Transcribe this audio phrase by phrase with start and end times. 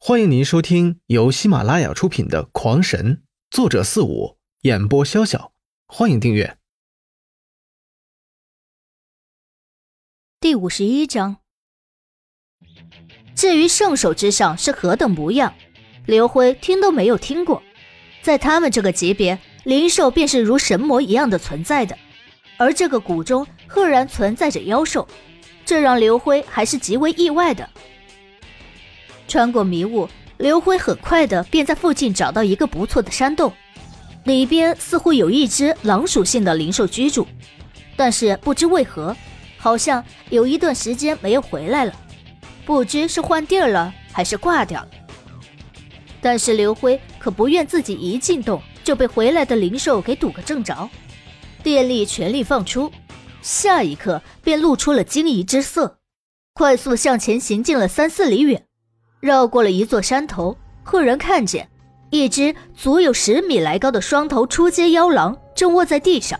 [0.00, 3.16] 欢迎您收听由喜马拉雅出品的《狂神》，
[3.50, 5.50] 作者四五，演播潇潇。
[5.88, 6.56] 欢迎订阅。
[10.38, 11.38] 第五十一章。
[13.34, 15.52] 至于圣手之上是何等模样，
[16.06, 17.60] 刘辉听都没有听过。
[18.22, 21.98] 在他们这个级别，灵兽便是如神魔一样的存在的，
[22.56, 25.06] 而这个谷中赫然存在着妖兽，
[25.66, 27.68] 这让刘辉还是极为意外的。
[29.28, 30.08] 穿过迷雾，
[30.38, 33.52] 刘辉很快的便在附近找到一个不错的山洞，
[34.24, 37.26] 里边似乎有一只狼属性的灵兽居住，
[37.94, 39.14] 但是不知为何，
[39.58, 41.92] 好像有一段时间没有回来了，
[42.64, 44.88] 不知是换地儿了还是挂掉了。
[46.20, 50.88] 但是刘辉可不愿自己一进洞就被回来的灵兽给堵个正着，
[51.62, 52.90] 电力全力放出，
[53.42, 55.98] 下一刻便露出了惊疑之色，
[56.54, 58.67] 快速向前行进了三四里远。
[59.20, 61.68] 绕过了一座山头，赫然看见
[62.10, 66.38] 一只足有十米来高的双头出阶妖狼正卧在地上，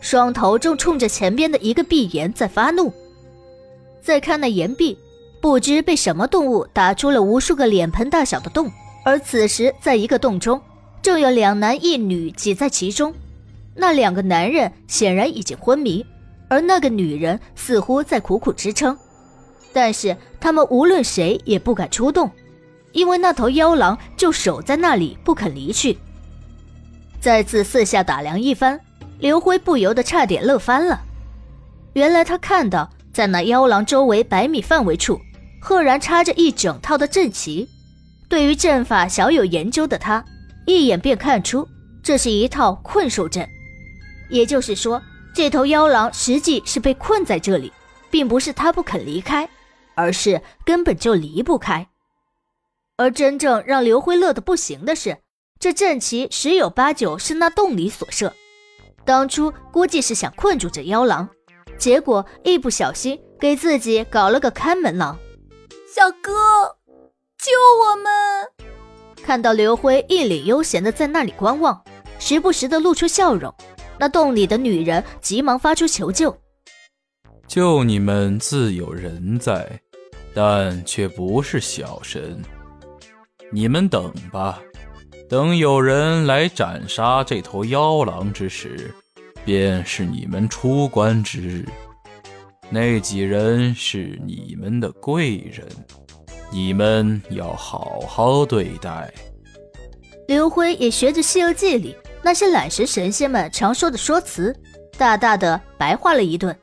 [0.00, 2.92] 双头正冲着前边的一个壁岩在发怒。
[4.02, 4.98] 再看那岩壁，
[5.40, 8.70] 不知被什么动物打出了无数个脸盆大小的洞，
[9.04, 10.60] 而此时在一个洞中，
[11.00, 13.14] 正有两男一女挤在其中。
[13.74, 16.04] 那两个男人显然已经昏迷，
[16.48, 18.98] 而那个女人似乎在苦苦支撑。
[19.80, 22.28] 但是他们无论谁也不敢出动，
[22.90, 25.96] 因为那头妖狼就守在那里不肯离去。
[27.20, 28.80] 再次四下打量一番，
[29.20, 31.00] 刘辉不由得差点乐翻了。
[31.92, 35.20] 原来他看到在那妖狼周围百米范围处，
[35.60, 37.68] 赫然插着一整套的阵旗。
[38.28, 40.24] 对于阵法小有研究的他，
[40.66, 41.64] 一眼便看出
[42.02, 43.48] 这是一套困兽阵。
[44.28, 45.00] 也就是说，
[45.32, 47.72] 这头妖狼实际是被困在这里，
[48.10, 49.48] 并不是他不肯离开。
[49.98, 51.88] 而是根本就离不开，
[52.96, 55.18] 而真正让刘辉乐得不行的是，
[55.58, 58.32] 这阵旗十有八九是那洞里所设，
[59.04, 61.28] 当初估计是想困住这妖狼，
[61.76, 65.18] 结果一不小心给自己搞了个看门狼。
[65.92, 66.32] 小哥，
[67.36, 67.50] 救
[67.82, 68.06] 我们！
[69.24, 71.82] 看到刘辉一脸悠闲的在那里观望，
[72.20, 73.52] 时不时的露出笑容，
[73.98, 76.38] 那洞里的女人急忙发出求救
[77.48, 79.80] ：“救你们自有人在。”
[80.40, 82.40] 但却不是小神，
[83.50, 84.62] 你们等吧，
[85.28, 88.94] 等有人来斩杀这头妖狼之时，
[89.44, 91.66] 便是你们出关之日。
[92.70, 95.66] 那几人是你们的贵人，
[96.52, 99.12] 你们要好好对待。
[100.28, 104.54] 刘辉也学着《西游记》里那些懒神神仙们常说的说辞，
[104.96, 106.56] 大大的白话了一顿。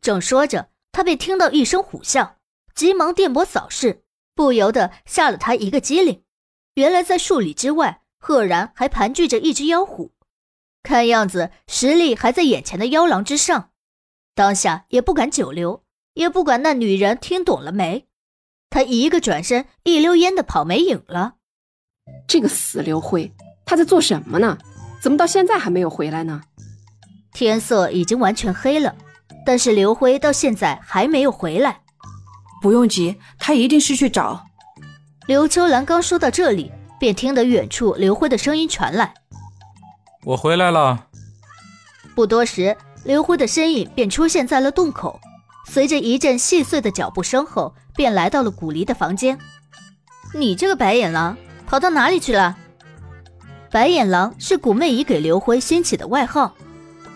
[0.00, 2.28] 正说着，他便听到一声虎啸。
[2.80, 4.04] 急忙电波扫视，
[4.34, 6.22] 不由得吓了他一个机灵。
[6.76, 10.12] 原来在数里之外，赫然还盘踞着一只妖虎，
[10.82, 13.72] 看样子实力还在眼前的妖狼之上。
[14.34, 18.08] 当下也不敢久留，也不管那女人听懂了没，
[18.70, 21.34] 他一个转身，一溜烟的跑没影了。
[22.26, 23.30] 这个死刘辉，
[23.66, 24.56] 他在做什么呢？
[25.02, 26.40] 怎么到现在还没有回来呢？
[27.34, 28.96] 天色已经完全黑了，
[29.44, 31.82] 但是刘辉到现在还没有回来。
[32.60, 34.44] 不用急，他一定是去找。
[35.26, 39.14] 刘秋兰刚说到这里，便听得远处刘辉的声音传来
[40.24, 41.06] ：“我回来了。”
[42.14, 45.18] 不多时，刘辉的身影便出现在了洞口，
[45.66, 49.38] 随着一阵细碎的脚步声后，便来到了古离的房间。
[50.34, 52.58] “你这个白眼狼，跑到哪里去了？”
[53.70, 56.54] 白眼狼是古媚姨给刘辉先起的外号，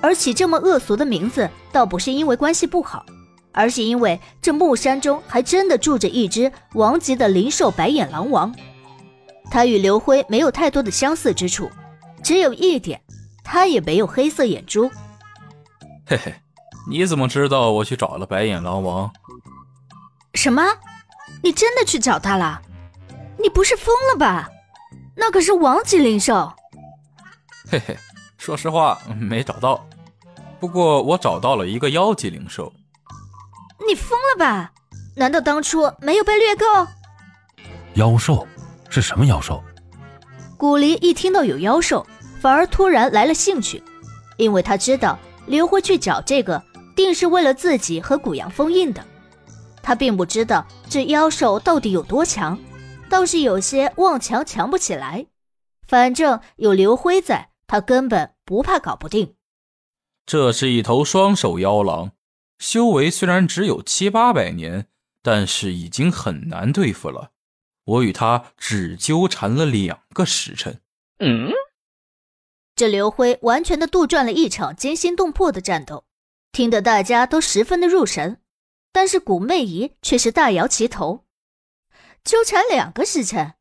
[0.00, 3.04] 而起这么恶俗的名字，倒不是因为关系不好。
[3.54, 8.54] 而是因为这木山中还真的住着一只王级的灵兽白眼狼王，
[9.50, 11.70] 他与刘辉没有太多的相似之处，
[12.22, 13.00] 只有一点，
[13.44, 14.90] 他也没有黑色眼珠。
[16.04, 16.34] 嘿嘿，
[16.90, 19.10] 你怎么知道我去找了白眼狼王？
[20.34, 20.62] 什么？
[21.42, 22.60] 你真的去找他了？
[23.38, 24.50] 你不是疯了吧？
[25.14, 26.52] 那可是王级灵兽。
[27.70, 27.96] 嘿嘿，
[28.36, 29.86] 说实话没找到，
[30.58, 32.72] 不过我找到了一个妖级灵兽。
[33.86, 34.72] 你疯了吧？
[35.16, 36.64] 难道当初没有被掠购？
[37.94, 38.46] 妖兽
[38.88, 39.62] 是什么妖兽？
[40.56, 42.06] 古离一听到有妖兽，
[42.40, 43.82] 反而突然来了兴趣，
[44.36, 46.62] 因为他知道刘辉去找这个，
[46.96, 49.04] 定是为了自己和古阳封印的。
[49.82, 52.58] 他并不知道这妖兽到底有多强，
[53.08, 55.26] 倒是有些望强强不起来。
[55.86, 59.34] 反正有刘辉在，他根本不怕搞不定。
[60.24, 62.12] 这是一头双手妖狼。
[62.58, 64.86] 修为虽然只有七八百年，
[65.22, 67.32] 但是已经很难对付了。
[67.84, 70.80] 我与他只纠缠了两个时辰。
[71.18, 71.50] 嗯，
[72.74, 76.04] 这刘辉完全的杜撰了一场惊心动魄的战斗，
[76.50, 78.40] 听得大家都十分的入神。
[78.92, 81.24] 但是古媚姨却是大摇其头
[82.24, 83.54] ：“纠缠两个时辰，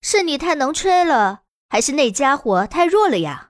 [0.00, 3.49] 是你太能吹了，还是那家伙太弱了呀？”